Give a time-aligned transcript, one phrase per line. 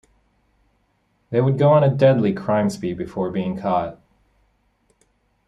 [1.29, 3.99] They would go on a deadly crime spree before being caught.